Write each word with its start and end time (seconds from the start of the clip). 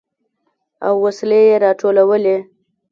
او 0.85 0.93
وسلې 1.05 1.39
يې 1.49 1.55
راټولولې. 1.65 2.37